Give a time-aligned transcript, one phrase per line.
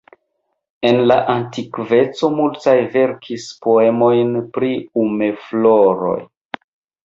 [0.91, 4.75] En la antikveco multaj verkis poemojn pri
[5.07, 6.19] umefloroj.